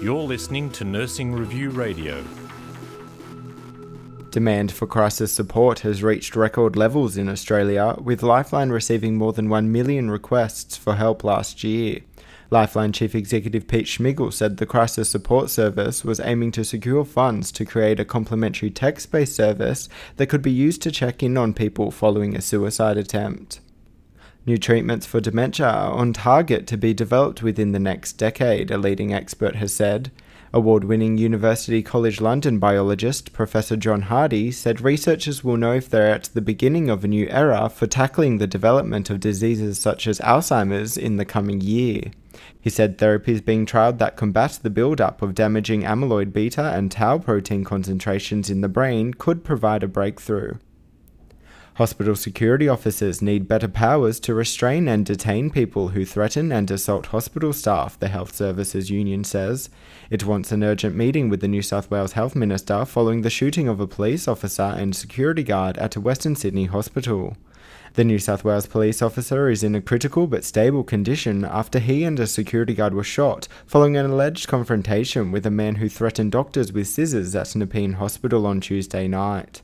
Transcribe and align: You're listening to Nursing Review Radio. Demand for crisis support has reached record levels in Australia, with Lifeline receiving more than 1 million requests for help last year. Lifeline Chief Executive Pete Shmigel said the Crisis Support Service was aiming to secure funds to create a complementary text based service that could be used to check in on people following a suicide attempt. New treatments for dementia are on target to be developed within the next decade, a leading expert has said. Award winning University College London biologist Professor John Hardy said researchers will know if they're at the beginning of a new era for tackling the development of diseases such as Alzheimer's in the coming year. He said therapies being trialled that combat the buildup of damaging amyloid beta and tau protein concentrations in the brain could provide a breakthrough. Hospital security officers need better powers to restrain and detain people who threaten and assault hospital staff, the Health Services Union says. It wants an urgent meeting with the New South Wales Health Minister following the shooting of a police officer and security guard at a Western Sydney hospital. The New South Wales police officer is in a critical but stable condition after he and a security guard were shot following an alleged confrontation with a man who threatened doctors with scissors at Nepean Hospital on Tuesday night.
You're 0.00 0.22
listening 0.22 0.70
to 0.70 0.84
Nursing 0.84 1.32
Review 1.32 1.70
Radio. 1.70 2.24
Demand 4.30 4.72
for 4.72 4.86
crisis 4.86 5.32
support 5.32 5.80
has 5.80 6.02
reached 6.02 6.36
record 6.36 6.76
levels 6.76 7.16
in 7.16 7.28
Australia, 7.28 7.96
with 8.02 8.22
Lifeline 8.22 8.70
receiving 8.70 9.16
more 9.16 9.32
than 9.32 9.48
1 9.48 9.70
million 9.70 10.10
requests 10.10 10.76
for 10.76 10.94
help 10.94 11.24
last 11.24 11.64
year. 11.64 12.00
Lifeline 12.50 12.92
Chief 12.92 13.14
Executive 13.14 13.68
Pete 13.68 13.86
Shmigel 13.86 14.32
said 14.32 14.56
the 14.56 14.66
Crisis 14.66 15.08
Support 15.10 15.50
Service 15.50 16.04
was 16.04 16.18
aiming 16.20 16.52
to 16.52 16.64
secure 16.64 17.04
funds 17.04 17.52
to 17.52 17.64
create 17.64 18.00
a 18.00 18.04
complementary 18.04 18.70
text 18.70 19.12
based 19.12 19.36
service 19.36 19.88
that 20.16 20.28
could 20.28 20.42
be 20.42 20.50
used 20.50 20.82
to 20.82 20.90
check 20.90 21.22
in 21.22 21.36
on 21.36 21.54
people 21.54 21.90
following 21.90 22.34
a 22.34 22.40
suicide 22.40 22.96
attempt. 22.96 23.60
New 24.50 24.58
treatments 24.58 25.06
for 25.06 25.20
dementia 25.20 25.68
are 25.68 25.92
on 25.92 26.12
target 26.12 26.66
to 26.66 26.76
be 26.76 26.92
developed 26.92 27.40
within 27.40 27.70
the 27.70 27.78
next 27.78 28.14
decade, 28.14 28.72
a 28.72 28.78
leading 28.78 29.14
expert 29.14 29.54
has 29.54 29.72
said. 29.72 30.10
Award 30.52 30.82
winning 30.82 31.16
University 31.16 31.84
College 31.84 32.20
London 32.20 32.58
biologist 32.58 33.32
Professor 33.32 33.76
John 33.76 34.02
Hardy 34.02 34.50
said 34.50 34.80
researchers 34.80 35.44
will 35.44 35.56
know 35.56 35.72
if 35.74 35.88
they're 35.88 36.12
at 36.12 36.30
the 36.34 36.40
beginning 36.40 36.90
of 36.90 37.04
a 37.04 37.06
new 37.06 37.28
era 37.28 37.68
for 37.68 37.86
tackling 37.86 38.38
the 38.38 38.48
development 38.48 39.08
of 39.08 39.20
diseases 39.20 39.78
such 39.78 40.08
as 40.08 40.18
Alzheimer's 40.18 40.96
in 40.96 41.14
the 41.14 41.24
coming 41.24 41.60
year. 41.60 42.10
He 42.60 42.70
said 42.70 42.98
therapies 42.98 43.44
being 43.44 43.66
trialled 43.66 43.98
that 43.98 44.16
combat 44.16 44.58
the 44.64 44.68
buildup 44.68 45.22
of 45.22 45.36
damaging 45.36 45.82
amyloid 45.82 46.32
beta 46.32 46.72
and 46.72 46.90
tau 46.90 47.18
protein 47.18 47.62
concentrations 47.62 48.50
in 48.50 48.62
the 48.62 48.68
brain 48.68 49.14
could 49.14 49.44
provide 49.44 49.84
a 49.84 49.86
breakthrough. 49.86 50.54
Hospital 51.80 52.14
security 52.14 52.68
officers 52.68 53.22
need 53.22 53.48
better 53.48 53.66
powers 53.66 54.20
to 54.20 54.34
restrain 54.34 54.86
and 54.86 55.06
detain 55.06 55.48
people 55.48 55.88
who 55.88 56.04
threaten 56.04 56.52
and 56.52 56.70
assault 56.70 57.06
hospital 57.06 57.54
staff, 57.54 57.98
the 57.98 58.08
Health 58.08 58.34
Services 58.34 58.90
Union 58.90 59.24
says. 59.24 59.70
It 60.10 60.26
wants 60.26 60.52
an 60.52 60.62
urgent 60.62 60.94
meeting 60.94 61.30
with 61.30 61.40
the 61.40 61.48
New 61.48 61.62
South 61.62 61.90
Wales 61.90 62.12
Health 62.12 62.36
Minister 62.36 62.84
following 62.84 63.22
the 63.22 63.30
shooting 63.30 63.66
of 63.66 63.80
a 63.80 63.86
police 63.86 64.28
officer 64.28 64.74
and 64.76 64.94
security 64.94 65.42
guard 65.42 65.78
at 65.78 65.96
a 65.96 66.02
Western 66.02 66.36
Sydney 66.36 66.66
hospital. 66.66 67.38
The 67.94 68.04
New 68.04 68.18
South 68.18 68.44
Wales 68.44 68.66
police 68.66 69.00
officer 69.00 69.48
is 69.48 69.64
in 69.64 69.74
a 69.74 69.80
critical 69.80 70.26
but 70.26 70.44
stable 70.44 70.84
condition 70.84 71.46
after 71.46 71.78
he 71.78 72.04
and 72.04 72.20
a 72.20 72.26
security 72.26 72.74
guard 72.74 72.92
were 72.92 73.02
shot 73.02 73.48
following 73.64 73.96
an 73.96 74.04
alleged 74.04 74.48
confrontation 74.48 75.32
with 75.32 75.46
a 75.46 75.50
man 75.50 75.76
who 75.76 75.88
threatened 75.88 76.32
doctors 76.32 76.74
with 76.74 76.88
scissors 76.88 77.34
at 77.34 77.56
Nepean 77.56 77.94
Hospital 77.94 78.46
on 78.46 78.60
Tuesday 78.60 79.08
night. 79.08 79.62